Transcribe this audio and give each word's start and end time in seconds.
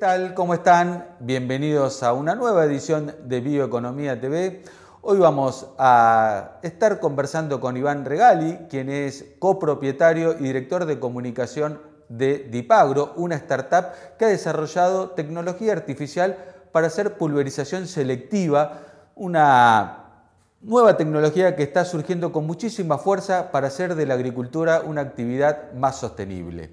tal? 0.00 0.32
¿Cómo 0.32 0.54
están? 0.54 1.08
Bienvenidos 1.20 2.02
a 2.02 2.14
una 2.14 2.34
nueva 2.34 2.64
edición 2.64 3.14
de 3.24 3.42
Bioeconomía 3.42 4.18
TV. 4.18 4.62
Hoy 5.02 5.18
vamos 5.18 5.66
a 5.76 6.52
estar 6.62 7.00
conversando 7.00 7.60
con 7.60 7.76
Iván 7.76 8.06
Regali, 8.06 8.60
quien 8.70 8.88
es 8.88 9.26
copropietario 9.38 10.32
y 10.32 10.44
director 10.44 10.86
de 10.86 10.98
comunicación 10.98 11.82
de 12.08 12.38
Dipagro, 12.50 13.12
una 13.16 13.34
startup 13.34 13.88
que 14.18 14.24
ha 14.24 14.28
desarrollado 14.28 15.10
tecnología 15.10 15.74
artificial 15.74 16.34
para 16.72 16.86
hacer 16.86 17.18
pulverización 17.18 17.86
selectiva, 17.86 18.80
una 19.16 20.24
nueva 20.62 20.96
tecnología 20.96 21.56
que 21.56 21.62
está 21.62 21.84
surgiendo 21.84 22.32
con 22.32 22.46
muchísima 22.46 22.96
fuerza 22.96 23.52
para 23.52 23.66
hacer 23.66 23.94
de 23.96 24.06
la 24.06 24.14
agricultura 24.14 24.80
una 24.80 25.02
actividad 25.02 25.74
más 25.74 25.96
sostenible. 25.96 26.70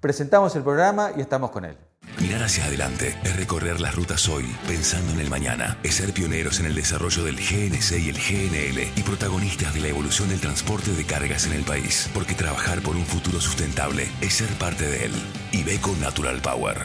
Presentamos 0.00 0.56
el 0.56 0.62
programa 0.62 1.10
y 1.14 1.20
estamos 1.20 1.50
con 1.50 1.66
él. 1.66 1.76
Mirar 2.20 2.42
hacia 2.42 2.66
adelante 2.66 3.16
es 3.24 3.34
recorrer 3.34 3.80
las 3.80 3.94
rutas 3.94 4.28
hoy, 4.28 4.44
pensando 4.68 5.12
en 5.12 5.20
el 5.20 5.30
mañana. 5.30 5.78
Es 5.82 5.94
ser 5.94 6.12
pioneros 6.12 6.60
en 6.60 6.66
el 6.66 6.74
desarrollo 6.74 7.24
del 7.24 7.36
GNC 7.36 7.92
y 7.98 8.10
el 8.10 8.18
GNL 8.18 8.92
y 8.94 9.02
protagonistas 9.02 9.72
de 9.72 9.80
la 9.80 9.88
evolución 9.88 10.28
del 10.28 10.38
transporte 10.38 10.92
de 10.92 11.04
cargas 11.04 11.46
en 11.46 11.54
el 11.54 11.62
país. 11.62 12.10
Porque 12.12 12.34
trabajar 12.34 12.82
por 12.82 12.94
un 12.94 13.06
futuro 13.06 13.40
sustentable 13.40 14.06
es 14.20 14.34
ser 14.34 14.50
parte 14.58 14.86
de 14.86 15.06
él. 15.06 15.12
Ibeco 15.52 15.96
Natural 15.98 16.42
Power. 16.42 16.76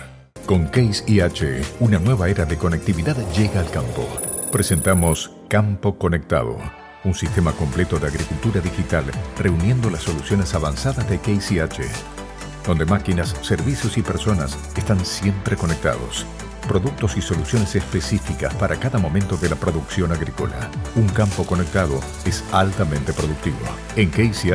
Con 0.45 0.67
Case 0.67 1.03
IH, 1.05 1.63
una 1.81 1.99
nueva 1.99 2.29
era 2.29 2.45
de 2.45 2.57
conectividad 2.57 3.17
llega 3.33 3.59
al 3.59 3.69
campo. 3.69 4.07
Presentamos 4.53 5.31
Campo 5.49 5.97
Conectado, 5.97 6.57
un 7.03 7.13
sistema 7.13 7.51
completo 7.51 7.99
de 7.99 8.07
agricultura 8.07 8.61
digital 8.61 9.03
reuniendo 9.37 9.89
las 9.89 10.03
soluciones 10.03 10.53
avanzadas 10.53 11.09
de 11.09 11.19
Case 11.19 11.55
IH 11.55 12.24
donde 12.65 12.85
máquinas, 12.85 13.35
servicios 13.41 13.97
y 13.97 14.01
personas 14.01 14.57
están 14.75 15.03
siempre 15.05 15.55
conectados. 15.55 16.25
Productos 16.67 17.15
y 17.15 17.21
soluciones 17.21 17.75
específicas 17.75 18.53
para 18.55 18.75
cada 18.77 18.97
momento 18.97 19.37
de 19.37 19.49
la 19.49 19.55
producción 19.55 20.11
agrícola. 20.11 20.71
Un 20.95 21.07
campo 21.09 21.45
conectado 21.45 21.99
es 22.25 22.43
altamente 22.51 23.13
productivo. 23.13 23.57
En 23.95 24.09
Case 24.09 24.49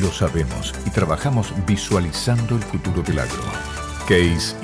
lo 0.00 0.10
sabemos 0.10 0.74
y 0.84 0.90
trabajamos 0.90 1.52
visualizando 1.66 2.56
el 2.56 2.62
futuro 2.62 3.02
del 3.02 3.20
agro. 3.20 3.42
Case. 4.08 4.56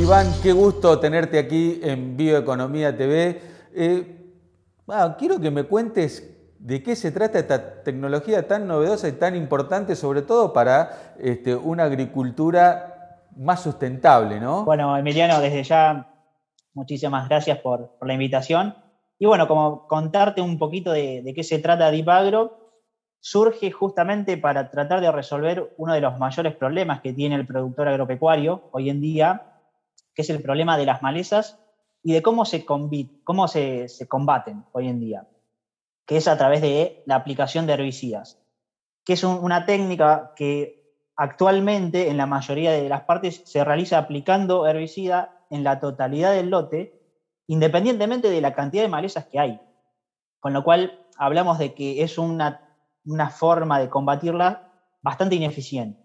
Iván, 0.00 0.32
qué 0.42 0.52
gusto 0.52 0.98
tenerte 0.98 1.38
aquí 1.38 1.78
en 1.82 2.16
Bioeconomía 2.16 2.96
TV. 2.96 3.49
Eh, 3.74 4.20
quiero 5.18 5.40
que 5.40 5.50
me 5.50 5.64
cuentes 5.64 6.36
de 6.58 6.82
qué 6.82 6.94
se 6.94 7.10
trata 7.10 7.38
esta 7.38 7.82
tecnología 7.82 8.46
tan 8.46 8.66
novedosa 8.66 9.08
y 9.08 9.12
tan 9.12 9.34
importante, 9.34 9.96
sobre 9.96 10.22
todo 10.22 10.52
para 10.52 11.14
este, 11.18 11.54
una 11.54 11.84
agricultura 11.84 13.26
más 13.36 13.62
sustentable, 13.62 14.38
¿no? 14.40 14.64
Bueno, 14.64 14.96
Emiliano, 14.96 15.40
desde 15.40 15.62
ya 15.62 16.06
muchísimas 16.74 17.28
gracias 17.28 17.58
por, 17.58 17.96
la 18.02 18.12
invitación. 18.12 18.74
Y 19.18 19.26
bueno, 19.26 19.48
como 19.48 19.86
contarte 19.86 20.40
un 20.40 20.58
poquito 20.58 20.92
de, 20.92 21.22
de 21.22 21.34
qué 21.34 21.44
se 21.44 21.58
trata 21.58 21.90
Dipagro, 21.90 22.58
surge 23.20 23.70
justamente 23.70 24.36
para 24.36 24.70
tratar 24.70 25.00
de 25.00 25.12
resolver 25.12 25.74
uno 25.76 25.94
de 25.94 26.00
los 26.00 26.18
mayores 26.18 26.54
problemas 26.56 27.00
que 27.00 27.12
tiene 27.12 27.36
el 27.36 27.46
productor 27.46 27.88
agropecuario 27.88 28.68
hoy 28.72 28.90
en 28.90 29.00
día, 29.00 29.60
que 30.14 30.22
es 30.22 30.30
el 30.30 30.42
problema 30.42 30.76
de 30.76 30.86
las 30.86 31.02
malezas 31.02 31.58
y 32.02 32.12
de 32.12 32.22
cómo 32.22 32.44
se, 32.44 32.64
cómo 32.64 33.48
se, 33.48 33.88
combaten 34.08 34.64
hoy 34.72 34.88
en 34.88 35.00
día, 35.00 35.28
que 36.06 36.16
es 36.16 36.28
a 36.28 36.38
través 36.38 36.60
de 36.62 37.02
la 37.06 37.16
aplicación 37.16 37.66
de 37.66 37.74
herbicidas, 37.74 38.40
que 39.04 39.14
es 39.14 39.24
una 39.24 39.66
técnica 39.66 40.32
que 40.36 40.80
actualmente 41.16 42.08
en 42.08 42.16
la 42.16 42.26
mayoría 42.26 42.72
de 42.72 42.88
las 42.88 43.02
partes 43.02 43.42
se 43.44 43.62
realiza 43.64 43.98
aplicando 43.98 44.66
herbicida 44.66 45.44
en 45.50 45.64
la 45.64 45.80
totalidad 45.80 46.32
del 46.32 46.50
lote, 46.50 46.98
independientemente 47.46 48.30
de 48.30 48.40
la 48.40 48.54
cantidad 48.54 48.82
de 48.82 48.88
malezas 48.88 49.26
que 49.26 49.38
hay. 49.38 49.60
Con 50.38 50.52
lo 50.54 50.64
cual 50.64 51.06
hablamos 51.18 51.58
de 51.58 51.74
que 51.74 52.02
es 52.02 52.16
una, 52.16 52.78
una 53.04 53.28
forma 53.28 53.78
de 53.78 53.90
combatirla 53.90 54.72
bastante 55.02 55.34
ineficiente, 55.34 56.02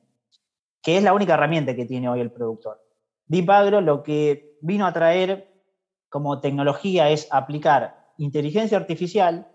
que 0.82 0.98
es 0.98 1.04
la 1.04 1.14
única 1.14 1.36
herramienta 1.36 1.76
que 1.76 1.86
tiene 1.86 2.10
hoy 2.10 2.20
el 2.20 2.32
productor. 2.32 2.82
Deep 3.28 3.48
lo 3.82 4.04
que 4.04 4.58
vino 4.62 4.86
a 4.86 4.94
traer 4.94 5.55
como 6.16 6.40
tecnología 6.40 7.10
es 7.10 7.28
aplicar 7.30 8.14
inteligencia 8.18 8.78
artificial 8.78 9.50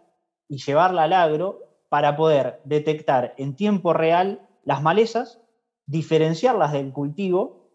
y 0.47 0.59
llevarla 0.59 1.05
al 1.05 1.15
agro 1.15 1.61
para 1.89 2.17
poder 2.17 2.61
detectar 2.65 3.33
en 3.39 3.57
tiempo 3.57 3.95
real 3.95 4.47
las 4.65 4.83
malezas, 4.83 5.41
diferenciarlas 5.87 6.73
del 6.73 6.93
cultivo 6.93 7.71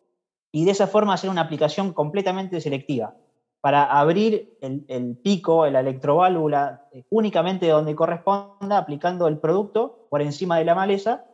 y 0.51 0.66
de 0.66 0.72
esa 0.72 0.85
forma 0.85 1.16
hacer 1.16 1.31
una 1.31 1.41
aplicación 1.41 1.94
completamente 1.94 2.62
selectiva 2.62 3.16
para 3.59 3.85
abrir 3.85 4.56
el, 4.62 5.17
pico, 5.17 5.66
la 5.66 5.79
electroválvula 5.79 6.88
eh, 6.91 7.06
únicamente 7.09 7.67
donde 7.67 7.96
corresponda, 7.96 8.78
aplicando 8.78 9.28
el 9.28 9.40
producto 9.40 10.06
por 10.12 10.22
encima 10.22 10.59
de 10.59 10.66
la 10.66 10.75
maleza 10.75 11.25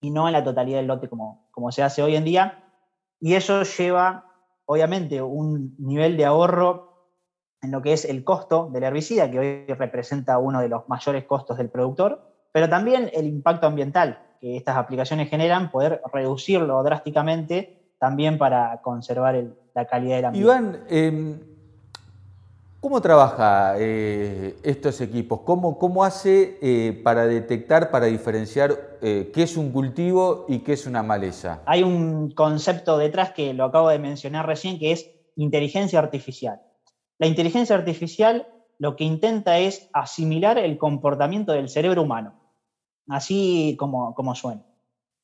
y 0.00 0.10
no 0.10 0.26
en 0.26 0.32
la 0.32 0.44
totalidad 0.44 0.78
del 0.78 0.86
lote 0.86 1.10
como, 1.10 1.46
como 1.50 1.70
se 1.72 1.82
hace 1.82 2.02
hoy 2.02 2.16
en 2.16 2.24
día. 2.24 2.64
Y 3.20 3.34
eso 3.34 3.64
lleva 3.64 4.27
obviamente 4.70 5.22
un 5.22 5.74
nivel 5.78 6.16
de 6.16 6.26
ahorro 6.26 6.88
en 7.62 7.70
lo 7.70 7.80
que 7.80 7.94
es 7.94 8.04
el 8.04 8.22
costo 8.22 8.68
del 8.70 8.84
herbicida, 8.84 9.30
que 9.30 9.38
hoy 9.38 9.66
representa 9.74 10.38
uno 10.38 10.60
de 10.60 10.68
los 10.68 10.88
mayores 10.88 11.24
costos 11.24 11.56
del 11.56 11.70
productor, 11.70 12.22
pero 12.52 12.68
también 12.68 13.10
el 13.14 13.26
impacto 13.26 13.66
ambiental 13.66 14.22
que 14.40 14.56
estas 14.56 14.76
aplicaciones 14.76 15.30
generan, 15.30 15.70
poder 15.70 16.02
reducirlo 16.12 16.82
drásticamente 16.82 17.94
también 17.98 18.36
para 18.36 18.80
conservar 18.82 19.42
la 19.74 19.86
calidad 19.86 20.16
del 20.16 20.24
ambiente. 20.26 20.46
Iván, 20.46 20.84
em, 20.88 21.40
¿Cómo 22.80 23.00
trabaja 23.00 23.74
eh, 23.76 24.56
estos 24.62 25.00
equipos? 25.00 25.40
¿Cómo, 25.40 25.78
cómo 25.78 26.04
hace 26.04 26.58
eh, 26.62 27.00
para 27.02 27.26
detectar, 27.26 27.90
para 27.90 28.06
diferenciar 28.06 28.98
eh, 29.02 29.32
qué 29.34 29.42
es 29.42 29.56
un 29.56 29.72
cultivo 29.72 30.46
y 30.48 30.60
qué 30.60 30.74
es 30.74 30.86
una 30.86 31.02
maleza? 31.02 31.60
Hay 31.66 31.82
un 31.82 32.30
concepto 32.30 32.96
detrás 32.96 33.32
que 33.32 33.52
lo 33.52 33.64
acabo 33.64 33.88
de 33.88 33.98
mencionar 33.98 34.46
recién, 34.46 34.78
que 34.78 34.92
es 34.92 35.10
inteligencia 35.34 35.98
artificial. 35.98 36.60
La 37.18 37.26
inteligencia 37.26 37.74
artificial 37.74 38.46
lo 38.78 38.94
que 38.94 39.02
intenta 39.02 39.58
es 39.58 39.90
asimilar 39.92 40.56
el 40.56 40.78
comportamiento 40.78 41.50
del 41.50 41.68
cerebro 41.68 42.02
humano, 42.02 42.34
así 43.08 43.74
como, 43.76 44.14
como 44.14 44.36
suena. 44.36 44.64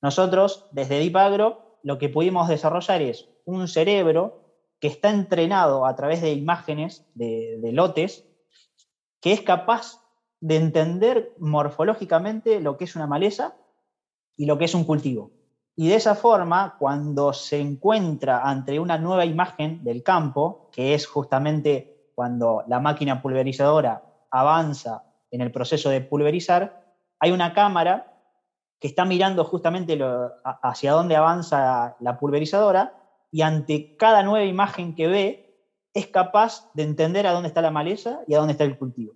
Nosotros, 0.02 0.66
desde 0.72 0.98
Dipagro, 0.98 1.78
lo 1.84 1.98
que 1.98 2.08
pudimos 2.08 2.48
desarrollar 2.48 3.00
es 3.00 3.28
un 3.44 3.68
cerebro 3.68 4.43
que 4.84 4.88
está 4.88 5.08
entrenado 5.08 5.86
a 5.86 5.96
través 5.96 6.20
de 6.20 6.34
imágenes 6.34 7.06
de, 7.14 7.70
lotes, 7.72 8.26
que 9.18 9.32
es 9.32 9.40
capaz 9.40 10.02
de 10.40 10.56
entender 10.56 11.32
morfológicamente 11.38 12.60
lo 12.60 12.76
que 12.76 12.84
es 12.84 12.94
una 12.94 13.06
maleza 13.06 13.56
y 14.36 14.44
lo 14.44 14.58
que 14.58 14.66
es 14.66 14.74
un 14.74 14.84
cultivo. 14.84 15.30
Y 15.74 15.88
de 15.88 15.94
esa 15.94 16.14
forma, 16.14 16.76
cuando 16.78 17.32
se 17.32 17.58
encuentra 17.60 18.42
ante 18.42 18.78
una 18.78 18.98
nueva 18.98 19.24
imagen 19.24 19.82
del 19.82 20.02
campo, 20.02 20.68
que 20.70 20.92
es 20.92 21.06
justamente 21.06 22.10
cuando 22.14 22.62
la 22.68 22.78
máquina 22.78 23.22
pulverizadora 23.22 24.02
avanza 24.30 25.04
en 25.30 25.40
el 25.40 25.50
proceso 25.50 25.88
de 25.88 26.02
pulverizar, 26.02 26.94
hay 27.20 27.30
una 27.30 27.54
cámara 27.54 28.20
que 28.78 28.88
está 28.88 29.06
mirando 29.06 29.44
justamente 29.44 29.98
hacia 30.44 30.92
dónde 30.92 31.16
avanza 31.16 31.96
la 32.00 32.18
pulverizadora 32.18 33.00
y 33.34 33.42
ante 33.42 33.96
cada 33.96 34.22
nueva 34.22 34.44
imagen 34.44 34.94
que 34.94 35.08
ve 35.08 35.58
es 35.92 36.06
capaz 36.06 36.70
de 36.72 36.84
entender 36.84 37.26
a 37.26 37.32
dónde 37.32 37.48
está 37.48 37.62
la 37.62 37.72
maleza 37.72 38.20
y 38.28 38.34
a 38.34 38.38
dónde 38.38 38.52
está 38.52 38.62
el 38.62 38.78
cultivo. 38.78 39.14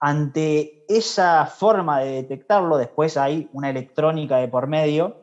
Ante 0.00 0.86
esa 0.88 1.44
forma 1.44 2.00
de 2.00 2.12
detectarlo, 2.12 2.78
después 2.78 3.18
hay 3.18 3.50
una 3.52 3.68
electrónica 3.68 4.38
de 4.38 4.48
por 4.48 4.68
medio 4.68 5.22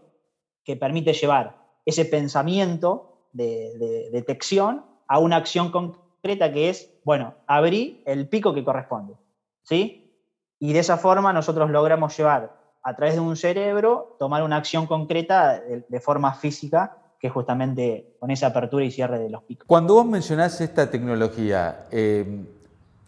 que 0.63 0.75
permite 0.75 1.13
llevar 1.13 1.57
ese 1.87 2.05
pensamiento 2.05 3.29
de, 3.31 4.11
detección 4.11 4.85
a 5.07 5.17
una 5.17 5.37
acción 5.37 5.71
concreta 5.71 6.53
que 6.53 6.69
es, 6.69 6.93
bueno, 7.03 7.33
abrí 7.47 8.03
el 8.05 8.29
pico 8.29 8.53
que 8.53 8.63
corresponde. 8.63 9.15
¿Sí? 9.63 10.21
Y 10.59 10.73
de 10.73 10.79
esa 10.81 10.97
forma 10.99 11.33
nosotros 11.33 11.71
logramos 11.71 12.15
llevar 12.15 12.55
a 12.83 12.95
través 12.95 13.15
de 13.15 13.21
un 13.21 13.35
cerebro, 13.35 14.17
tomar 14.19 14.43
una 14.43 14.57
acción 14.57 14.85
concreta 14.85 15.59
de 15.59 15.99
forma 15.99 16.35
física 16.35 16.99
que 17.23 17.29
justamente 17.29 18.17
con 18.19 18.31
esa 18.31 18.47
apertura 18.47 18.83
y 18.83 18.91
cierre 18.91 19.17
de 19.17 19.29
los 19.29 19.43
picos. 19.43 19.65
Cuando 19.65 19.93
vos 19.93 20.05
mencionás 20.05 20.59
esta 20.59 20.91
tecnología, 20.91 21.85
eh, 21.89 22.43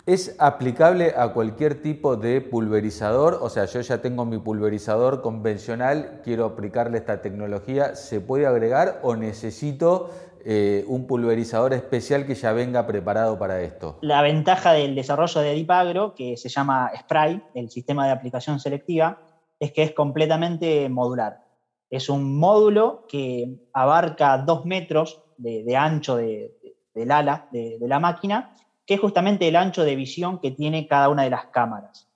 ¿Es 0.05 0.35
aplicable 0.37 1.15
a 1.17 1.29
cualquier 1.29 1.81
tipo 1.81 2.15
de 2.15 2.39
pulverizador? 2.39 3.39
O 3.41 3.49
sea, 3.49 3.65
yo 3.65 3.81
ya 3.81 4.03
tengo 4.03 4.23
mi 4.23 4.37
pulverizador 4.37 5.23
convencional, 5.23 6.21
quiero 6.23 6.45
aplicarle 6.45 6.99
esta 6.99 7.23
tecnología, 7.23 7.95
¿se 7.95 8.21
puede 8.21 8.45
agregar 8.45 8.99
o 9.01 9.15
necesito 9.15 10.11
eh, 10.45 10.85
un 10.87 11.07
pulverizador 11.07 11.73
especial 11.73 12.27
que 12.27 12.35
ya 12.35 12.53
venga 12.53 12.85
preparado 12.85 13.39
para 13.39 13.61
esto? 13.61 13.97
La 14.01 14.21
ventaja 14.21 14.73
del 14.73 14.93
desarrollo 14.93 15.41
de 15.41 15.53
Dipagro, 15.53 16.13
que 16.13 16.37
se 16.37 16.49
llama 16.49 16.91
Spray, 16.99 17.41
el 17.55 17.71
sistema 17.71 18.05
de 18.05 18.11
aplicación 18.11 18.59
selectiva, 18.59 19.19
es 19.59 19.71
que 19.71 19.81
es 19.81 19.93
completamente 19.93 20.87
modular. 20.87 21.44
Es 21.89 22.09
un 22.09 22.37
módulo 22.37 23.05
que 23.07 23.67
abarca 23.73 24.37
dos 24.39 24.65
metros 24.65 25.23
de, 25.37 25.75
ancho 25.75 26.15
del 26.17 27.11
ala 27.11 27.47
de 27.51 27.77
la 27.81 27.99
máquina 27.99 28.55
que 28.85 28.95
es 28.95 28.99
justamente 28.99 29.47
el 29.47 29.55
ancho 29.55 29.83
de 29.83 29.95
visión 29.95 30.39
que 30.39 30.51
tiene 30.51 30.87
cada 30.87 31.09
una 31.09 31.23
de 31.23 31.29
las 31.29 31.47
cámaras. 31.47 32.07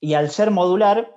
Y 0.00 0.14
al 0.14 0.30
ser 0.30 0.50
modular, 0.50 1.14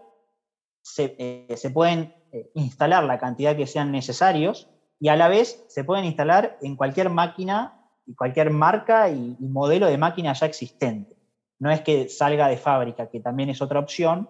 se, 0.81 1.15
eh, 1.17 1.69
pueden 1.73 2.13
eh, 2.31 2.49
instalar 2.53 3.03
la 3.03 3.17
cantidad 3.17 3.55
que 3.55 3.67
sean 3.67 3.91
necesarios 3.91 4.69
y 4.99 5.09
a 5.09 5.15
la 5.15 5.27
vez 5.27 5.65
se 5.67 5.83
pueden 5.83 6.05
instalar 6.05 6.57
en 6.61 6.75
cualquier 6.75 7.09
máquina 7.09 7.81
y 8.05 8.15
cualquier 8.15 8.51
marca 8.51 9.09
y, 9.09 9.35
modelo 9.39 9.87
de 9.87 9.97
máquina 9.97 10.33
ya 10.33 10.45
existente. 10.45 11.17
No 11.59 11.71
es 11.71 11.81
que 11.81 12.07
salga 12.07 12.47
de 12.47 12.57
fábrica, 12.57 13.09
que 13.09 13.19
también 13.19 13.49
es 13.49 13.61
otra 13.61 13.79
opción, 13.79 14.29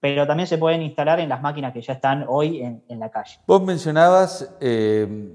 pero 0.00 0.26
también 0.26 0.46
se 0.46 0.58
pueden 0.58 0.82
instalar 0.82 1.20
en 1.20 1.28
las 1.28 1.42
máquinas 1.42 1.72
que 1.72 1.82
ya 1.82 1.94
están 1.94 2.24
hoy 2.28 2.60
en, 2.60 3.00
la 3.00 3.10
calle. 3.10 3.38
Vos 3.46 3.62
mencionabas 3.62 4.54
eh, 4.60 5.34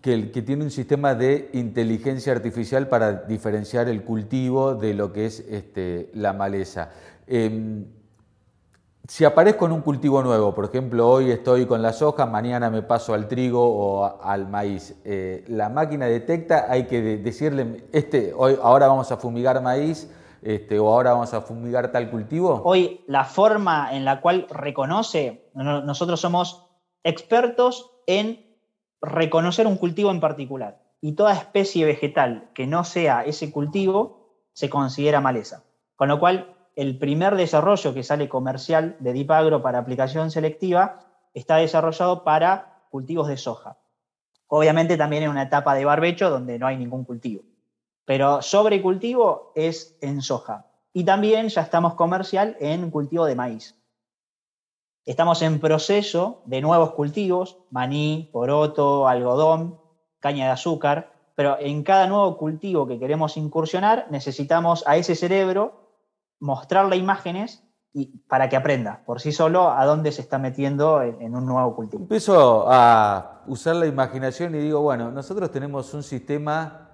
que, 0.00 0.42
tiene 0.42 0.64
un 0.64 0.70
sistema 0.70 1.14
de 1.14 1.50
inteligencia 1.52 2.32
artificial 2.32 2.88
para 2.88 3.12
diferenciar 3.12 3.88
el 3.88 4.02
cultivo 4.02 4.74
de 4.74 4.94
lo 4.94 5.12
que 5.12 5.26
es 5.26 5.40
este, 5.40 6.10
la 6.14 6.32
maleza. 6.32 6.90
Em, 7.26 7.86
si 9.06 9.24
aparezco 9.24 9.66
en 9.66 9.72
un 9.72 9.82
cultivo 9.82 10.22
nuevo, 10.22 10.54
por 10.54 10.64
ejemplo, 10.64 11.08
hoy 11.08 11.30
estoy 11.30 11.66
con 11.66 11.82
la 11.82 11.92
soja, 11.92 12.24
mañana 12.24 12.70
me 12.70 12.82
paso 12.82 13.12
al 13.12 13.28
trigo 13.28 13.62
o 13.62 14.22
al 14.22 14.48
maíz, 14.48 14.94
eh, 15.04 15.44
la 15.48 15.68
máquina 15.68 16.06
detecta, 16.06 16.66
hay 16.70 16.84
que 16.84 17.18
decirle, 17.18 17.84
este, 17.92 18.32
hoy, 18.34 18.58
ahora 18.62 18.88
vamos 18.88 19.12
a 19.12 19.18
fumigar 19.18 19.60
maíz, 19.62 20.10
este, 20.44 20.78
o 20.78 20.88
ahora 20.88 21.12
vamos 21.12 21.32
a 21.32 21.40
fumigar 21.40 21.90
tal 21.90 22.10
cultivo? 22.10 22.60
Hoy 22.64 23.02
la 23.06 23.24
forma 23.24 23.94
en 23.94 24.04
la 24.04 24.20
cual 24.20 24.46
reconoce, 24.50 25.50
nosotros 25.54 26.20
somos 26.20 26.66
expertos 27.02 27.90
en 28.06 28.44
reconocer 29.00 29.66
un 29.66 29.78
cultivo 29.78 30.10
en 30.10 30.20
particular. 30.20 30.82
Y 31.00 31.12
toda 31.12 31.32
especie 31.32 31.86
vegetal 31.86 32.50
que 32.54 32.66
no 32.66 32.84
sea 32.84 33.24
ese 33.24 33.50
cultivo 33.50 34.34
se 34.52 34.68
considera 34.68 35.22
maleza. 35.22 35.64
Con 35.96 36.08
lo 36.08 36.20
cual, 36.20 36.54
el 36.76 36.98
primer 36.98 37.36
desarrollo 37.36 37.94
que 37.94 38.02
sale 38.02 38.28
comercial 38.28 38.96
de 39.00 39.14
Dipagro 39.14 39.62
para 39.62 39.78
aplicación 39.78 40.30
selectiva 40.30 41.00
está 41.32 41.56
desarrollado 41.56 42.22
para 42.22 42.84
cultivos 42.90 43.28
de 43.28 43.38
soja. 43.38 43.78
Obviamente 44.48 44.98
también 44.98 45.22
en 45.22 45.30
una 45.30 45.44
etapa 45.44 45.74
de 45.74 45.86
barbecho 45.86 46.28
donde 46.28 46.58
no 46.58 46.66
hay 46.66 46.76
ningún 46.76 47.04
cultivo. 47.04 47.44
Pero 48.04 48.42
sobre 48.42 48.82
cultivo 48.82 49.52
es 49.54 49.96
en 50.00 50.22
soja. 50.22 50.66
Y 50.92 51.04
también 51.04 51.48
ya 51.48 51.62
estamos 51.62 51.94
comercial 51.94 52.56
en 52.60 52.90
cultivo 52.90 53.26
de 53.26 53.34
maíz. 53.34 53.76
Estamos 55.04 55.42
en 55.42 55.60
proceso 55.60 56.42
de 56.46 56.62
nuevos 56.62 56.92
cultivos, 56.92 57.58
maní, 57.70 58.30
poroto, 58.32 59.06
algodón, 59.06 59.78
caña 60.20 60.46
de 60.46 60.52
azúcar, 60.52 61.12
pero 61.34 61.58
en 61.60 61.82
cada 61.82 62.06
nuevo 62.06 62.38
cultivo 62.38 62.86
que 62.86 62.98
queremos 62.98 63.36
incursionar 63.36 64.06
necesitamos 64.10 64.82
a 64.86 64.96
ese 64.96 65.14
cerebro 65.14 65.84
mostrarle 66.40 66.96
imágenes 66.96 67.62
y, 67.92 68.18
para 68.26 68.48
que 68.48 68.56
aprenda 68.56 69.02
por 69.04 69.20
sí 69.20 69.32
solo 69.32 69.70
a 69.70 69.84
dónde 69.84 70.10
se 70.12 70.22
está 70.22 70.38
metiendo 70.38 71.02
en, 71.02 71.34
un 71.34 71.44
nuevo 71.44 71.76
cultivo. 71.76 72.02
Empiezo 72.02 72.64
a 72.66 73.42
usar 73.46 73.76
la 73.76 73.86
imaginación 73.86 74.54
y 74.54 74.58
digo, 74.58 74.80
bueno, 74.80 75.10
nosotros 75.10 75.50
tenemos 75.50 75.92
un 75.92 76.02
sistema 76.02 76.93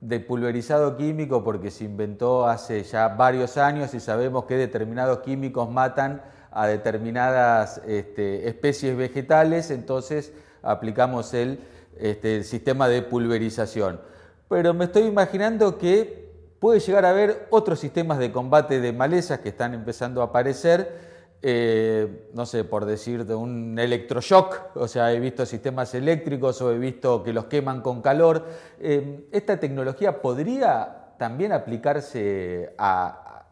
de 0.00 0.20
pulverizado 0.20 0.96
químico 0.96 1.42
porque 1.42 1.70
se 1.70 1.84
inventó 1.84 2.46
hace 2.46 2.82
ya 2.84 3.08
varios 3.08 3.56
años 3.56 3.94
y 3.94 4.00
sabemos 4.00 4.44
que 4.44 4.56
determinados 4.56 5.20
químicos 5.20 5.70
matan 5.70 6.22
a 6.50 6.66
determinadas 6.66 7.80
este, 7.86 8.48
especies 8.48 8.96
vegetales, 8.96 9.70
entonces 9.70 10.32
aplicamos 10.62 11.34
el, 11.34 11.60
este, 11.98 12.36
el 12.36 12.44
sistema 12.44 12.88
de 12.88 13.02
pulverización. 13.02 14.00
Pero 14.48 14.74
me 14.74 14.86
estoy 14.86 15.02
imaginando 15.04 15.76
que 15.78 16.26
puede 16.60 16.80
llegar 16.80 17.04
a 17.04 17.10
haber 17.10 17.46
otros 17.50 17.80
sistemas 17.80 18.18
de 18.18 18.32
combate 18.32 18.80
de 18.80 18.92
malezas 18.92 19.40
que 19.40 19.50
están 19.50 19.74
empezando 19.74 20.22
a 20.22 20.26
aparecer, 20.26 21.15
eh, 21.42 22.30
no 22.32 22.46
sé, 22.46 22.64
por 22.64 22.86
decir 22.86 23.26
de 23.26 23.34
un 23.34 23.78
electroshock, 23.78 24.74
o 24.76 24.88
sea, 24.88 25.12
he 25.12 25.20
visto 25.20 25.44
sistemas 25.44 25.94
eléctricos 25.94 26.60
o 26.62 26.72
he 26.72 26.78
visto 26.78 27.22
que 27.22 27.32
los 27.32 27.44
queman 27.44 27.82
con 27.82 28.00
calor. 28.00 28.44
Eh, 28.80 29.28
¿Esta 29.32 29.60
tecnología 29.60 30.20
podría 30.22 31.14
también 31.18 31.52
aplicarse 31.52 32.74
a, 32.78 33.44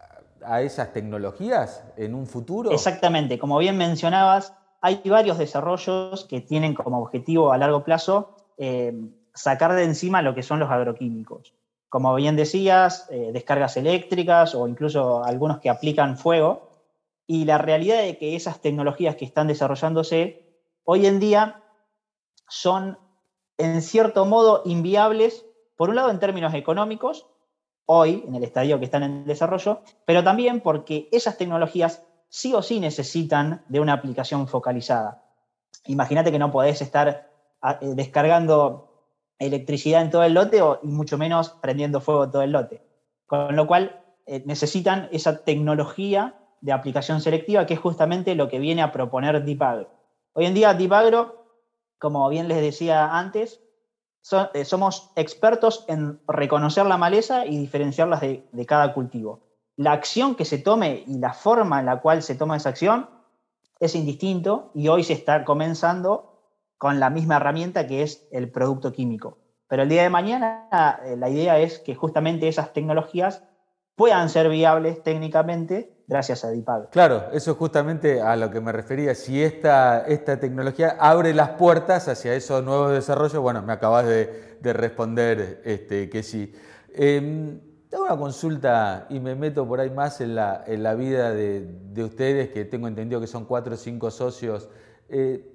a 0.44 0.62
esas 0.62 0.92
tecnologías 0.92 1.84
en 1.96 2.14
un 2.14 2.26
futuro? 2.26 2.70
Exactamente, 2.72 3.38
como 3.38 3.58
bien 3.58 3.76
mencionabas, 3.76 4.54
hay 4.80 5.00
varios 5.04 5.38
desarrollos 5.38 6.24
que 6.24 6.40
tienen 6.40 6.74
como 6.74 7.00
objetivo 7.00 7.52
a 7.52 7.58
largo 7.58 7.84
plazo 7.84 8.36
eh, 8.56 8.94
sacar 9.34 9.74
de 9.74 9.84
encima 9.84 10.22
lo 10.22 10.34
que 10.34 10.42
son 10.42 10.58
los 10.58 10.70
agroquímicos. 10.70 11.54
Como 11.88 12.12
bien 12.16 12.34
decías, 12.34 13.08
descargas 13.08 13.76
eléctricas 13.76 14.56
o 14.56 14.66
incluso 14.66 15.22
algunos 15.22 15.60
que 15.60 15.70
aplican 15.70 16.18
fuego. 16.18 16.73
Y 17.26 17.44
la 17.44 17.58
realidad 17.58 18.02
de 18.02 18.18
que 18.18 18.36
esas 18.36 18.60
tecnologías 18.60 19.16
que 19.16 19.24
están 19.24 19.46
desarrollándose 19.46 20.44
hoy 20.84 21.06
en 21.06 21.20
día 21.20 21.62
son 22.48 22.98
en 23.58 23.82
cierto 23.82 24.26
modo 24.26 24.62
inviables, 24.64 25.46
por 25.76 25.88
un 25.88 25.96
lado 25.96 26.10
en 26.10 26.18
términos 26.18 26.54
económicos, 26.54 27.26
hoy 27.86 28.24
en 28.26 28.34
el 28.34 28.44
estadio 28.44 28.78
que 28.78 28.84
están 28.84 29.02
en 29.02 29.24
desarrollo, 29.24 29.82
pero 30.04 30.24
también 30.24 30.60
porque 30.60 31.08
esas 31.12 31.36
tecnologías 31.36 32.02
sí 32.28 32.54
o 32.54 32.62
sí 32.62 32.80
necesitan 32.80 33.64
de 33.68 33.80
una 33.80 33.92
aplicación 33.92 34.48
focalizada. 34.48 35.22
Imagínate 35.86 36.32
que 36.32 36.38
no 36.38 36.50
podés 36.50 36.82
estar 36.82 37.30
ah, 37.60 37.78
eh, 37.80 37.92
descargando 37.94 38.90
electricidad 39.38 40.02
en 40.02 40.10
todo 40.10 40.24
el 40.24 40.34
lote 40.34 40.62
o, 40.62 40.80
y 40.82 40.88
mucho 40.88 41.18
menos 41.18 41.50
prendiendo 41.60 42.00
fuego 42.00 42.24
en 42.24 42.30
todo 42.30 42.42
el 42.42 42.52
lote. 42.52 42.82
Con 43.26 43.54
lo 43.54 43.66
cual 43.66 44.02
eh, 44.26 44.42
necesitan 44.46 45.08
esa 45.12 45.44
tecnología 45.44 46.34
de 46.64 46.72
aplicación 46.72 47.20
selectiva 47.20 47.66
que 47.66 47.74
es 47.74 47.80
justamente 47.80 48.34
lo 48.34 48.48
que 48.48 48.58
viene 48.58 48.80
a 48.80 48.90
proponer 48.90 49.44
DeepAgro. 49.44 49.90
Hoy 50.32 50.46
en 50.46 50.54
día 50.54 50.72
DeepAgro, 50.72 51.44
como 51.98 52.26
bien 52.30 52.48
les 52.48 52.62
decía 52.62 53.18
antes, 53.18 53.60
eh, 54.54 54.64
somos 54.64 55.10
expertos 55.14 55.84
en 55.88 56.18
reconocer 56.26 56.86
la 56.86 56.96
maleza 56.96 57.44
y 57.44 57.58
diferenciarlas 57.58 58.22
de, 58.22 58.66
cada 58.66 58.94
cultivo. 58.94 59.40
La 59.76 59.92
acción 59.92 60.36
que 60.36 60.46
se 60.46 60.56
tome 60.56 61.04
y 61.06 61.18
la 61.18 61.34
forma 61.34 61.80
en 61.80 61.86
la 61.86 62.00
cual 62.00 62.22
se 62.22 62.34
toma 62.34 62.56
esa 62.56 62.70
acción 62.70 63.10
es 63.78 63.94
indistinto 63.94 64.70
y 64.72 64.88
hoy 64.88 65.04
se 65.04 65.12
está 65.12 65.44
comenzando 65.44 66.40
con 66.78 66.98
la 66.98 67.10
misma 67.10 67.36
herramienta 67.36 67.86
que 67.86 68.02
es 68.02 68.26
el 68.32 68.50
producto 68.50 68.90
químico. 68.90 69.36
Pero 69.68 69.82
el 69.82 69.90
día 69.90 70.02
de 70.02 70.08
mañana 70.08 70.66
eh, 71.04 71.14
la 71.18 71.28
idea 71.28 71.58
es 71.58 71.78
que 71.78 71.94
justamente 71.94 72.48
esas 72.48 72.72
tecnologías 72.72 73.44
puedan 73.96 74.30
ser 74.30 74.48
viables 74.48 75.02
técnicamente 75.02 75.93
gracias 76.06 76.44
a 76.44 76.50
DIPAG. 76.50 76.90
Claro, 76.90 77.24
eso 77.32 77.52
es 77.52 77.56
justamente 77.56 78.20
a 78.20 78.36
lo 78.36 78.50
que 78.50 78.60
me 78.60 78.72
refería. 78.72 79.14
Si 79.14 79.42
esta, 79.42 80.06
esta 80.06 80.38
tecnología 80.38 80.96
abre 80.98 81.34
las 81.34 81.50
puertas 81.50 82.08
hacia 82.08 82.34
esos 82.34 82.62
nuevos 82.64 82.92
desarrollos, 82.92 83.40
bueno, 83.40 83.62
me 83.62 83.72
acabas 83.72 84.06
de, 84.06 84.54
responder 84.62 85.60
este, 85.64 86.08
que 86.08 86.22
sí. 86.22 86.54
Eh, 86.94 87.60
tengo 87.90 88.04
una 88.04 88.16
consulta 88.16 89.06
y 89.10 89.20
me 89.20 89.34
meto 89.34 89.68
por 89.68 89.78
ahí 89.78 89.90
más 89.90 90.20
en 90.20 90.34
la, 90.34 90.64
en 90.66 90.82
la 90.82 90.94
vida 90.94 91.32
de, 91.32 92.02
ustedes, 92.02 92.48
que 92.48 92.64
tengo 92.64 92.88
entendido 92.88 93.20
que 93.20 93.26
son 93.26 93.44
cuatro 93.44 93.74
o 93.74 93.76
cinco 93.76 94.10
socios. 94.10 94.68
Eh, 95.08 95.50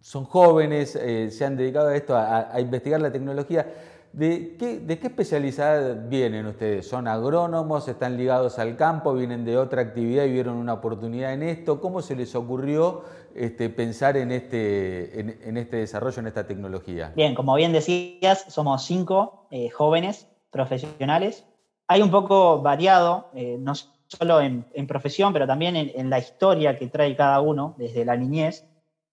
son 0.00 0.24
jóvenes, 0.24 0.96
eh, 0.96 1.30
se 1.30 1.44
han 1.44 1.56
dedicado 1.56 1.88
a 1.88 1.96
esto, 1.96 2.16
a 2.16 2.60
investigar 2.60 3.00
la 3.00 3.12
tecnología. 3.12 3.72
¿De 4.12 4.56
qué, 4.58 4.78
¿De 4.78 4.98
qué 4.98 5.06
especialidad 5.06 6.06
vienen 6.10 6.44
ustedes? 6.44 6.86
¿Son 6.86 7.08
agrónomos? 7.08 7.88
¿Están 7.88 8.18
ligados 8.18 8.58
al 8.58 8.76
campo? 8.76 9.14
¿Vienen 9.14 9.46
de 9.46 9.56
otra 9.56 9.80
actividad 9.80 10.24
y 10.24 10.32
vieron 10.32 10.56
una 10.56 10.74
oportunidad 10.74 11.32
en 11.32 11.42
esto? 11.42 11.80
¿Cómo 11.80 12.02
se 12.02 12.14
les 12.14 12.34
ocurrió 12.34 13.04
este, 13.34 13.70
pensar 13.70 14.18
en 14.18 14.30
este, 14.30 15.18
en, 15.18 15.56
este 15.56 15.78
desarrollo, 15.78 16.20
en 16.20 16.26
esta 16.26 16.46
tecnología? 16.46 17.10
Bien, 17.16 17.34
como 17.34 17.54
bien 17.54 17.72
decías, 17.72 18.44
somos 18.48 18.84
cinco 18.84 19.46
eh, 19.50 19.70
jóvenes 19.70 20.28
profesionales. 20.50 21.46
Hay 21.88 22.02
un 22.02 22.10
poco 22.10 22.60
variado, 22.60 23.30
eh, 23.34 23.56
no 23.58 23.72
solo 23.74 24.42
en, 24.42 24.66
profesión, 24.86 25.32
pero 25.32 25.46
también 25.46 25.74
en, 25.74 25.90
en 25.94 26.10
la 26.10 26.18
historia 26.18 26.78
que 26.78 26.86
trae 26.86 27.16
cada 27.16 27.40
uno 27.40 27.74
desde 27.78 28.04
la 28.04 28.16
niñez. 28.16 28.66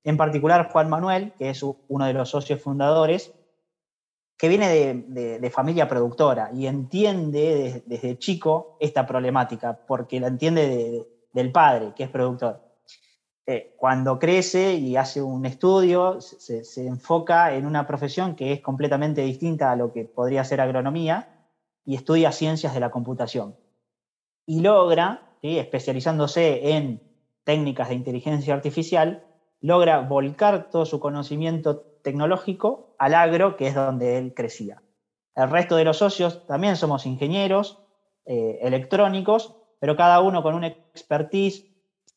En 0.03 0.18
particular, 0.18 0.70
Juan 0.74 0.89
Manuel, 0.89 1.32
que 1.38 1.51
es 1.51 1.63
uno 1.63 2.06
de 2.06 2.13
los 2.13 2.29
socios 2.29 2.62
fundadores, 2.62 3.34
que 4.39 4.48
viene 4.48 4.69
de, 4.69 5.51
familia 5.51 5.89
productora 5.89 6.50
y 6.53 6.65
entiende 6.65 7.84
desde, 7.86 8.17
chico 8.17 8.77
esta 8.79 9.05
problemática, 9.05 9.77
porque 9.86 10.22
la 10.22 10.27
entiende 10.27 11.05
del 11.34 11.51
padre, 11.51 11.91
que 11.93 12.03
es 12.03 12.10
productor. 12.10 12.62
Eh, 13.46 13.75
cuando 13.77 14.17
crece 14.17 14.75
y 14.75 14.96
hace 14.96 15.22
un 15.22 15.46
estudio, 15.46 16.22
se, 16.22 16.88
enfoca 16.88 17.53
en 17.53 17.65
una 17.65 17.86
profesión 17.86 18.34
que 18.34 18.53
es 18.53 18.62
completamente 18.62 19.22
distinta 19.24 19.74
a 19.74 19.75
lo 19.75 19.91
que 19.91 20.05
podría 20.05 20.46
ser 20.46 20.62
agronomía 20.62 21.50
y 21.84 21.96
estudia 21.96 22.31
ciencias 22.31 22.74
de 22.74 22.79
la 22.79 22.91
computación. 22.91 23.58
Y 24.46 24.62
logra, 24.62 25.34
especializándose 25.41 26.77
en 26.77 27.01
técnicas 27.43 27.89
de 27.89 27.96
inteligencia 27.96 28.53
artificial, 28.53 29.25
logra 29.60 30.00
volcar 30.00 30.69
todo 30.69 30.86
su 30.86 31.01
conocimiento 31.01 31.99
tecnológico 32.10 32.96
al 32.98 33.13
agro, 33.13 33.56
que 33.56 33.68
es 33.68 33.75
donde 33.75 34.18
él 34.18 34.34
crecía. 34.34 34.82
El 35.36 35.51
resto 35.51 35.75
de 35.75 35.84
los 35.86 35.98
socios 35.98 36.48
también 36.48 36.75
somos 36.75 37.06
ingenieros 37.06 37.78
eh, 38.25 38.58
electrónicos, 38.63 39.56
pero 39.80 39.96
cada 39.96 40.20
uno 40.22 40.42
con 40.42 40.56
una 40.56 40.68
expertise, 40.68 41.68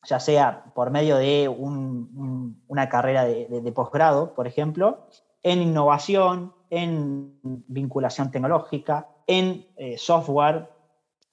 ya 0.09 0.19
sea 0.19 0.65
por 0.75 0.91
medio 0.91 1.19
de 1.19 1.47
una 1.49 2.89
carrera 2.89 3.25
de, 3.25 3.73
posgrado, 3.73 4.35
por 4.35 4.47
ejemplo, 4.47 5.07
en 5.43 5.61
innovación, 5.61 6.55
en 6.71 7.39
vinculación 7.43 8.31
tecnológica, 8.31 9.09
en 9.27 9.67
eh, 9.77 9.99
software, 9.99 10.71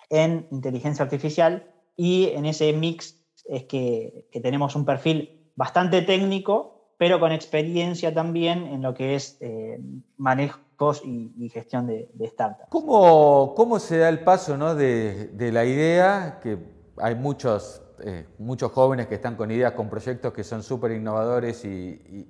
en 0.10 0.48
inteligencia 0.52 1.04
artificial, 1.06 1.72
y 1.96 2.28
en 2.36 2.46
ese 2.46 2.74
mix 2.74 3.16
es 3.46 3.64
que, 3.64 4.28
que 4.34 4.42
tenemos 4.42 4.76
un 4.76 4.84
perfil 4.84 5.50
bastante 5.56 6.02
técnico, 6.02 6.79
pero 7.00 7.18
con 7.22 7.32
experiencia 7.32 8.14
también 8.14 8.68
en 8.68 8.82
lo 8.82 8.94
que 8.94 9.16
es 9.16 9.38
eh, 9.40 9.80
manejos 10.18 11.02
y, 11.06 11.50
gestión 11.50 11.88
de, 11.88 12.10
startups. 12.26 12.68
¿Cómo, 12.70 13.54
¿Cómo, 13.56 13.80
se 13.80 14.00
da 14.00 14.10
el 14.10 14.20
paso 14.20 14.58
¿no? 14.58 14.76
de, 14.76 15.30
la 15.54 15.64
idea, 15.64 16.42
que 16.44 16.58
hay 16.98 17.16
muchos, 17.16 17.82
eh, 18.04 18.26
muchos 18.38 18.74
jóvenes 18.74 19.08
que 19.08 19.16
están 19.16 19.38
con 19.38 19.50
ideas, 19.50 19.72
con 19.72 19.90
proyectos 19.90 20.34
que 20.34 20.44
son 20.44 20.62
súper 20.62 20.92
innovadores 20.92 21.64
y, 21.64 22.28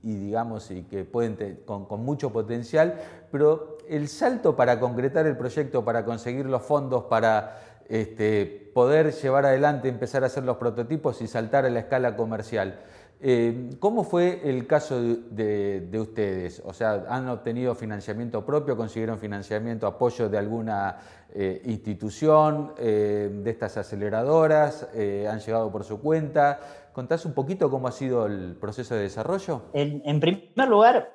digamos, 0.00 0.70
y 0.70 0.84
que 0.84 1.02
pueden 1.02 1.62
con, 1.66 1.86
con 1.86 2.04
mucho 2.04 2.32
potencial, 2.32 3.00
pero 3.32 3.78
el 3.88 4.06
salto 4.06 4.54
para 4.54 4.78
concretar 4.78 5.26
el 5.26 5.36
proyecto, 5.36 5.84
para 5.84 6.04
conseguir 6.04 6.46
los 6.46 6.62
fondos, 6.62 7.06
para 7.06 7.58
este, 7.88 8.70
poder 8.74 9.12
llevar 9.12 9.46
adelante, 9.46 9.88
empezar 9.88 10.22
a 10.22 10.26
hacer 10.26 10.44
los 10.44 10.56
prototipos 10.56 11.20
y 11.20 11.26
saltar 11.26 11.66
a 11.66 11.70
la 11.70 11.80
escala 11.80 12.16
comercial. 12.16 12.80
Eh, 13.26 13.70
¿Cómo 13.80 14.04
fue 14.04 14.42
el 14.44 14.66
caso 14.66 15.00
de, 15.00 15.88
ustedes? 15.98 16.62
O 16.66 16.74
sea, 16.74 17.06
¿han 17.08 17.26
obtenido 17.30 17.74
financiamiento 17.74 18.44
propio? 18.44 18.76
¿Consiguieron 18.76 19.18
financiamiento, 19.18 19.86
apoyo 19.86 20.28
de 20.28 20.36
alguna 20.36 20.98
eh, 21.32 21.62
institución, 21.64 22.74
eh, 22.76 23.30
de 23.32 23.50
estas 23.50 23.78
aceleradoras? 23.78 24.90
¿Han 24.92 25.40
llegado 25.40 25.72
por 25.72 25.84
su 25.84 26.02
cuenta? 26.02 26.60
¿Contás 26.92 27.24
un 27.24 27.32
poquito 27.32 27.70
cómo 27.70 27.88
ha 27.88 27.92
sido 27.92 28.26
el 28.26 28.56
proceso 28.56 28.94
de 28.94 29.04
desarrollo? 29.04 29.62
En, 29.72 30.20
primer 30.20 30.68
lugar, 30.68 31.10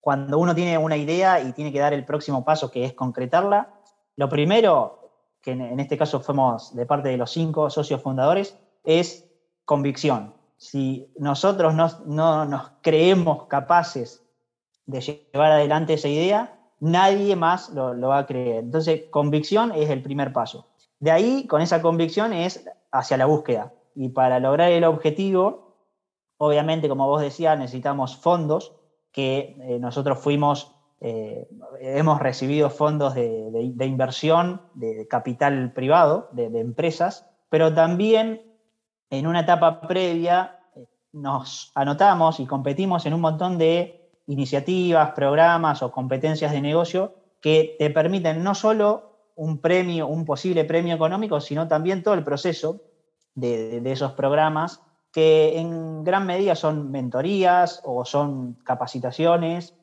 cuando 0.00 0.40
uno 0.40 0.56
tiene 0.56 0.76
una 0.76 0.96
idea 0.96 1.38
y 1.40 1.52
tiene 1.52 1.72
que 1.72 1.78
dar 1.78 1.92
el 1.94 2.04
próximo 2.04 2.44
paso, 2.44 2.68
que 2.68 2.84
es 2.84 2.94
concretarla, 2.94 3.72
lo 4.16 4.28
primero, 4.28 5.12
que 5.40 5.52
en 5.52 5.78
este 5.78 5.96
caso 5.96 6.18
fuimos 6.18 6.74
de 6.74 6.84
parte 6.84 7.10
de 7.10 7.16
los 7.16 7.30
cinco 7.30 7.70
socios 7.70 8.02
fundadores, 8.02 8.58
es 8.82 9.30
convicción 9.64 10.41
si 10.62 11.12
nosotros 11.18 11.74
no, 11.74 12.44
nos 12.44 12.70
creemos 12.82 13.46
capaces 13.48 14.24
de 14.86 15.00
llevar 15.00 15.50
adelante 15.50 15.94
esa 15.94 16.06
idea, 16.06 16.56
nadie 16.78 17.34
más 17.34 17.70
lo, 17.70 17.98
va 17.98 18.18
a 18.18 18.26
creer. 18.26 18.62
Entonces, 18.62 19.06
convicción 19.10 19.72
es 19.72 19.90
el 19.90 20.04
primer 20.04 20.32
paso. 20.32 20.68
De 21.00 21.10
ahí, 21.10 21.48
con 21.48 21.62
esa 21.62 21.82
convicción, 21.82 22.32
es 22.32 22.64
hacia 22.92 23.16
la 23.16 23.26
búsqueda. 23.26 23.72
Y 23.96 24.10
para 24.10 24.38
lograr 24.38 24.70
el 24.70 24.84
objetivo, 24.84 25.78
obviamente, 26.36 26.88
como 26.88 27.08
vos 27.08 27.22
decías, 27.22 27.58
necesitamos 27.58 28.16
fondos, 28.16 28.76
que 29.10 29.56
eh, 29.62 29.80
nosotros 29.80 30.20
fuimos, 30.20 30.76
eh, 31.00 31.48
hemos 31.80 32.20
recibido 32.20 32.70
fondos 32.70 33.16
de, 33.16 33.74
inversión, 33.80 34.62
de 34.74 35.08
capital 35.08 35.72
privado, 35.72 36.28
de 36.30 36.60
empresas, 36.60 37.28
pero 37.50 37.74
también 37.74 38.51
en 39.12 39.26
una 39.26 39.40
etapa 39.40 39.82
previa 39.82 40.58
eh, 40.74 40.86
nos 41.12 41.70
anotamos 41.74 42.40
y 42.40 42.46
competimos 42.46 43.04
en 43.04 43.12
un 43.12 43.20
montón 43.20 43.58
de 43.58 44.10
iniciativas, 44.26 45.10
programas 45.10 45.82
o 45.82 45.92
competencias 45.92 46.50
de 46.50 46.62
negocio 46.62 47.14
que 47.42 47.76
te 47.78 47.90
permiten 47.90 48.42
no 48.42 48.54
solo 48.54 49.30
un 49.36 49.58
premio, 49.58 50.06
un 50.06 50.24
posible 50.24 50.64
premio 50.64 50.94
económico, 50.94 51.40
sino 51.40 51.68
también 51.68 52.02
todo 52.02 52.14
el 52.14 52.24
proceso 52.24 52.80
de, 53.34 53.82
esos 53.84 54.12
programas 54.12 54.80
que 55.12 55.58
en 55.58 56.04
gran 56.04 56.24
medida 56.24 56.54
son 56.54 56.90
mentorías 56.90 57.82
o 57.84 58.06
son 58.06 58.54
capacitaciones 58.64 59.74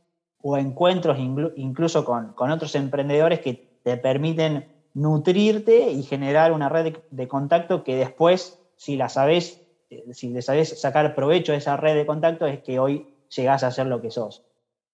o 0.41 0.57
encuentros 0.57 1.19
incluso 1.19 2.03
con, 2.03 2.33
otros 2.51 2.73
emprendedores 2.73 3.41
que 3.41 3.79
te 3.83 3.97
permiten 3.97 4.71
nutrirte 4.95 5.91
y 5.91 6.01
generar 6.01 6.51
una 6.51 6.67
red 6.67 6.97
de 7.11 7.27
contacto 7.27 7.83
que 7.83 7.95
después 7.95 8.58
si 8.79 8.95
la 8.95 9.09
sabes, 9.09 9.61
eh, 9.89 10.05
si 10.13 10.29
le 10.29 10.41
sabes 10.41 10.79
sacar 10.79 11.13
provecho 11.13 11.51
de 11.51 11.57
esa 11.57 11.75
red 11.75 11.95
de 11.95 12.05
contactos, 12.05 12.49
es 12.49 12.63
que 12.63 12.79
hoy 12.79 13.13
llegás 13.35 13.61
a 13.63 13.71
ser 13.71 13.87
lo 13.87 13.99
que 14.01 14.09
sos. 14.09 14.45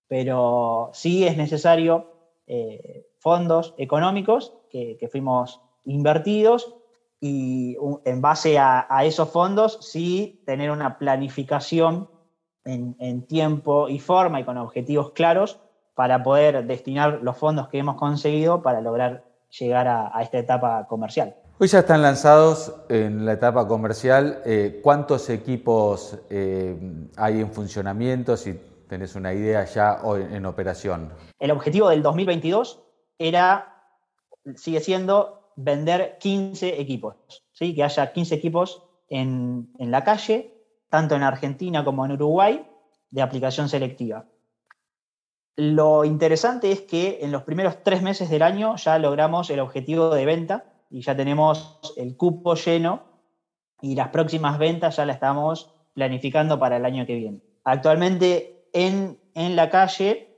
Pero 0.08 0.90
sí 0.92 1.28
es 1.28 1.38
necesario 1.38 2.12
eh, 2.48 3.06
fondos 3.20 3.76
económicos 3.78 4.54
que, 4.72 4.98
fuimos 5.12 5.62
invertidos 5.86 6.76
y 7.22 7.78
en 8.06 8.22
base 8.22 8.58
a, 8.58 8.88
esos 9.04 9.30
fondos 9.30 9.78
sí 9.82 10.42
tener 10.48 10.72
una 10.72 10.98
planificación 10.98 12.10
en, 12.66 13.28
tiempo 13.28 13.88
y 13.88 14.00
forma 14.00 14.40
y 14.40 14.46
con 14.46 14.58
objetivos 14.58 15.12
claros 15.12 15.60
para 15.94 16.24
poder 16.24 16.66
destinar 16.66 17.20
los 17.22 17.38
fondos 17.38 17.68
que 17.68 17.78
hemos 17.78 17.98
conseguido 17.98 18.64
para 18.64 18.82
lograr 18.82 19.24
llegar 19.60 19.88
a 19.88 20.20
esta 20.24 20.40
etapa 20.40 20.88
comercial. 20.88 21.36
Hoy 21.58 21.70
ya 21.70 21.80
están 21.80 22.02
lanzados 22.02 22.76
en 22.90 23.26
la 23.26 23.32
etapa 23.32 23.66
comercial. 23.66 24.42
Eh, 24.46 24.82
¿Cuántos 24.84 25.30
equipos 25.30 26.20
eh, 26.30 26.78
hay 27.16 27.40
en 27.40 27.50
funcionamiento? 27.50 28.36
Si 28.36 28.60
tenés 28.90 29.16
una 29.16 29.34
idea 29.34 29.64
ya 29.64 30.02
hoy 30.04 30.24
en 30.30 30.46
operación. 30.46 31.14
El 31.40 31.52
objetivo 31.52 31.88
del 31.88 32.04
2022 32.04 32.84
era, 33.18 33.74
sigue 34.56 34.82
siendo, 34.82 35.54
vender 35.56 36.18
15 36.20 36.82
equipos. 36.82 37.16
¿sí? 37.54 37.74
Que 37.74 37.86
haya 37.86 38.12
15 38.12 38.36
equipos 38.36 38.84
en, 39.08 39.72
en 39.80 39.92
la 39.92 40.04
calle, 40.04 40.62
tanto 40.90 41.16
en 41.16 41.24
Argentina 41.24 41.86
como 41.86 42.06
en 42.06 42.12
Uruguay, 42.12 42.68
de 43.12 43.22
aplicación 43.22 43.70
selectiva. 43.70 44.26
Lo 45.56 46.04
interesante 46.04 46.74
es 46.74 46.82
que 46.82 47.20
en 47.22 47.32
los 47.32 47.44
primeros 47.44 47.82
tres 47.82 48.02
meses 48.02 48.30
del 48.30 48.42
año 48.42 48.76
ya 48.76 49.00
logramos 49.00 49.50
el 49.50 49.62
objetivo 49.62 50.14
de 50.14 50.26
venta 50.26 50.75
y 50.90 51.02
ya 51.02 51.16
tenemos 51.16 51.80
el 51.98 52.16
cupo 52.16 52.56
lleno 52.56 53.04
y 53.82 53.96
las 53.96 54.10
próximas 54.10 54.58
ventas 54.58 54.96
ya 54.96 55.06
las 55.06 55.16
estamos 55.16 55.74
planificando 55.94 56.60
para 56.60 56.78
el 56.78 56.86
año 56.86 57.06
que 57.06 57.16
viene. 57.16 57.42
Actualmente 57.64 58.68
en, 58.74 59.18
la 59.34 59.70
calle 59.70 60.30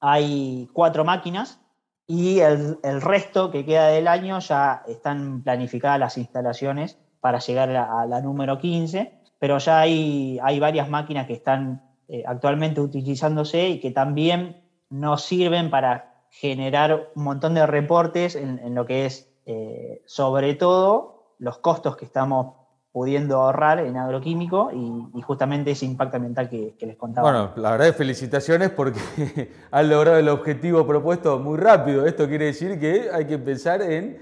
hay 0.00 0.68
cuatro 0.72 1.04
máquinas 1.04 1.60
y 2.06 2.40
el, 2.40 2.78
resto 3.00 3.50
que 3.50 3.64
queda 3.64 3.88
del 3.88 4.08
año 4.08 4.38
ya 4.40 4.82
están 4.86 5.42
planificadas 5.42 5.98
las 5.98 6.18
instalaciones 6.18 6.98
para 7.20 7.38
llegar 7.38 7.70
a, 7.70 8.04
la 8.06 8.20
número 8.20 8.58
15, 8.58 9.20
pero 9.38 9.58
ya 9.58 9.80
hay, 9.80 10.38
hay 10.42 10.58
varias 10.58 10.88
máquinas 10.88 11.26
que 11.26 11.34
están 11.34 11.82
eh, 12.08 12.24
actualmente 12.26 12.80
utilizándose 12.80 13.68
y 13.68 13.80
que 13.80 13.92
también 13.92 14.62
nos 14.90 15.22
sirven 15.24 15.70
para 15.70 16.26
generar 16.30 17.10
un 17.14 17.24
montón 17.24 17.54
de 17.54 17.66
reportes 17.66 18.34
en 18.36 18.74
lo 18.74 18.86
que 18.86 19.06
es 19.06 19.31
eh, 19.46 20.02
sobre 20.06 20.54
todo 20.54 21.34
los 21.38 21.58
costos 21.58 21.96
que 21.96 22.04
estamos 22.04 22.54
pudiendo 22.92 23.40
ahorrar 23.40 23.80
en 23.80 23.96
agroquímico 23.96 24.70
y, 24.72 25.22
justamente 25.22 25.70
ese 25.70 25.86
impacto 25.86 26.16
ambiental 26.16 26.48
que, 26.48 26.74
les 26.80 26.96
contaba. 26.96 27.30
Bueno, 27.30 27.50
la 27.56 27.72
verdad 27.72 27.88
es 27.88 27.96
felicitaciones 27.96 28.70
porque 28.70 29.00
han 29.70 29.88
logrado 29.88 30.18
el 30.18 30.28
objetivo 30.28 30.86
propuesto 30.86 31.38
muy 31.38 31.58
rápido. 31.58 32.06
Esto 32.06 32.28
quiere 32.28 32.46
decir 32.46 32.78
que 32.78 33.08
hay 33.10 33.26
que 33.26 33.38
pensar 33.38 33.80
en 33.80 34.20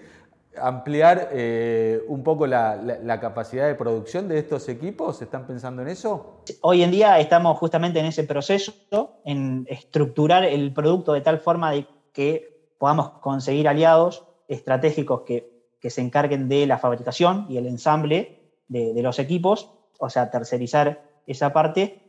ampliar 0.56 1.30
eh, 1.32 2.00
un 2.08 2.22
poco 2.22 2.46
la, 2.46 2.76
la, 2.76 3.20
capacidad 3.20 3.66
de 3.66 3.74
producción 3.74 4.28
de 4.28 4.38
estos 4.38 4.68
equipos. 4.68 5.20
¿Están 5.20 5.46
pensando 5.46 5.82
en 5.82 5.88
eso? 5.88 6.42
Hoy 6.60 6.82
en 6.82 6.90
día 6.90 7.18
estamos 7.18 7.58
justamente 7.58 7.98
en 7.98 8.06
ese 8.06 8.24
proceso, 8.24 8.74
en 9.24 9.66
estructurar 9.68 10.44
el 10.44 10.72
producto 10.72 11.12
de 11.12 11.20
tal 11.22 11.38
forma 11.38 11.72
de 11.72 11.86
que 12.12 12.72
podamos 12.78 13.10
conseguir 13.20 13.68
aliados 13.68 14.29
estratégicos 14.50 15.22
que, 15.22 15.60
se 15.88 16.02
encarguen 16.02 16.46
de 16.46 16.66
la 16.66 16.76
fabricación 16.76 17.46
y 17.48 17.56
el 17.56 17.66
ensamble 17.66 18.38
de, 18.68 19.00
los 19.02 19.18
equipos, 19.18 19.70
o 19.98 20.10
sea, 20.10 20.30
tercerizar 20.30 21.02
esa 21.26 21.54
parte. 21.54 22.02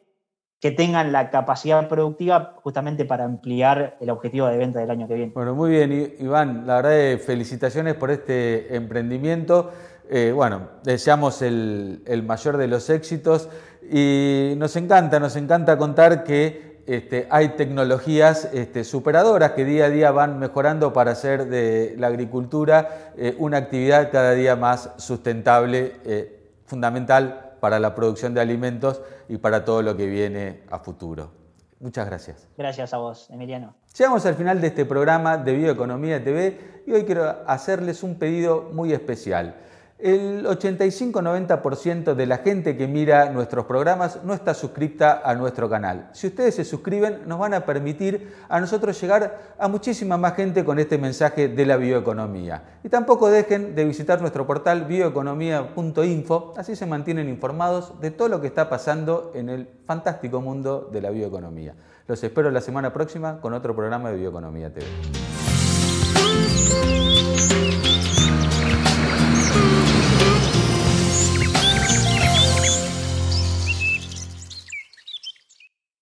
que 0.59 0.69
tengan 0.69 1.11
la 1.11 1.31
capacidad 1.31 1.87
productiva 1.87 2.53
justamente 2.61 3.03
para 3.03 3.23
ampliar 3.25 3.97
el 3.99 4.11
objetivo 4.11 4.45
de 4.45 4.57
venta 4.57 4.79
del 4.79 4.91
año 4.91 5.07
que 5.07 5.15
viene. 5.15 5.31
Bueno, 5.33 5.55
muy 5.55 5.71
bien, 5.71 6.15
Iván. 6.19 6.67
La 6.67 6.81
verdad, 6.81 7.17
felicitaciones 7.19 7.95
por 7.95 8.11
este 8.11 8.75
emprendimiento. 8.75 9.71
Eh, 10.13 10.33
bueno, 10.33 10.67
deseamos 10.83 11.41
el, 11.41 12.23
mayor 12.27 12.57
de 12.57 12.67
los 12.67 12.89
éxitos 12.89 13.49
y 13.89 14.53
nos 14.57 14.75
encanta, 14.75 15.21
nos 15.21 15.37
encanta 15.37 15.77
contar 15.77 16.25
que 16.25 16.70
este, 16.87 17.27
hay 17.29 17.49
tecnologías 17.49 18.49
este, 18.53 18.83
superadoras 18.83 19.51
que 19.51 19.65
día 19.65 19.85
a 19.85 19.89
día 19.89 20.11
van 20.11 20.39
mejorando 20.39 20.93
para 20.93 21.11
hacer 21.11 21.45
de 21.45 21.95
la 21.97 22.07
agricultura 22.07 23.13
eh, 23.17 23.35
una 23.37 23.57
actividad 23.57 24.11
cada 24.11 24.33
día 24.33 24.55
más 24.55 24.91
sustentable, 24.97 25.95
eh, 26.05 26.49
fundamental 26.65 27.55
para 27.59 27.79
la 27.79 27.93
producción 27.93 28.33
de 28.33 28.41
alimentos 28.41 29.01
y 29.29 29.37
para 29.37 29.63
todo 29.63 29.81
lo 29.81 29.95
que 29.95 30.07
viene 30.07 30.63
a 30.69 30.79
futuro. 30.79 31.31
Muchas 31.79 32.05
gracias. 32.05 32.47
Gracias 32.57 32.93
a 32.93 32.97
vos, 32.97 33.29
Emiliano. 33.31 33.75
Llegamos 33.97 34.25
al 34.25 34.35
final 34.35 34.61
de 34.61 34.67
este 34.67 34.85
programa 34.85 35.37
de 35.37 35.53
Bioeconomía 35.53 36.23
TV 36.23 36.83
y 36.85 36.91
hoy 36.91 37.05
quiero 37.05 37.37
hacerles 37.47 38.03
un 38.03 38.15
pedido 38.15 38.69
muy 38.71 38.93
especial. 38.93 39.55
El 40.01 40.47
85-90% 40.47 42.15
de 42.15 42.25
la 42.25 42.39
gente 42.39 42.75
que 42.75 42.87
mira 42.87 43.29
nuestros 43.29 43.65
programas 43.65 44.23
no 44.23 44.33
está 44.33 44.55
suscripta 44.55 45.21
a 45.23 45.35
nuestro 45.35 45.69
canal. 45.69 46.09
Si 46.13 46.25
ustedes 46.25 46.55
se 46.55 46.65
suscriben, 46.65 47.19
nos 47.27 47.37
van 47.37 47.53
a 47.53 47.67
permitir 47.67 48.33
a 48.49 48.59
nosotros 48.59 48.99
llegar 48.99 49.53
a 49.59 49.67
muchísima 49.67 50.17
más 50.17 50.33
gente 50.33 50.65
con 50.65 50.79
este 50.79 50.97
mensaje 50.97 51.49
de 51.49 51.65
la 51.67 51.77
bioeconomía. 51.77 52.79
Y 52.83 52.89
tampoco 52.89 53.29
dejen 53.29 53.75
de 53.75 53.85
visitar 53.85 54.21
nuestro 54.21 54.47
portal 54.47 54.85
bioeconomía.info, 54.85 56.55
así 56.57 56.75
se 56.75 56.87
mantienen 56.87 57.29
informados 57.29 58.01
de 58.01 58.09
todo 58.09 58.27
lo 58.27 58.41
que 58.41 58.47
está 58.47 58.71
pasando 58.71 59.31
en 59.35 59.49
el 59.49 59.69
fantástico 59.85 60.41
mundo 60.41 60.89
de 60.91 61.01
la 61.01 61.11
bioeconomía. 61.11 61.75
Los 62.07 62.23
espero 62.23 62.49
la 62.49 62.61
semana 62.61 62.91
próxima 62.91 63.39
con 63.39 63.53
otro 63.53 63.75
programa 63.75 64.09
de 64.09 64.17
Bioeconomía 64.17 64.73
TV. 64.73 64.87